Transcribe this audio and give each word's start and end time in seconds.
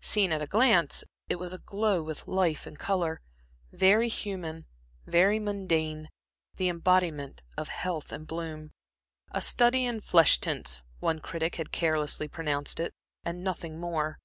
Seen 0.00 0.32
at 0.32 0.42
a 0.42 0.46
glance, 0.48 1.04
it 1.28 1.36
was 1.36 1.52
aglow 1.52 2.02
with 2.02 2.26
life 2.26 2.66
and 2.66 2.76
color, 2.76 3.20
very 3.70 4.08
human, 4.08 4.66
very 5.06 5.38
mundane, 5.38 6.08
the 6.56 6.68
embodiment 6.68 7.42
of 7.56 7.68
health 7.68 8.10
and 8.10 8.26
bloom. 8.26 8.72
A 9.30 9.40
study 9.40 9.84
in 9.84 10.00
flesh 10.00 10.40
tints, 10.40 10.82
one 10.98 11.20
critic 11.20 11.54
had 11.54 11.70
carelessly 11.70 12.26
pronounced 12.26 12.80
it, 12.80 12.92
and 13.24 13.44
nothing 13.44 13.78
more. 13.78 14.18